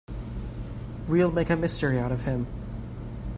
We'll 1.07 1.29
make 1.29 1.51
a 1.51 1.55
mystery 1.55 1.99
out 1.99 2.11
of 2.11 2.21
him. 2.23 2.47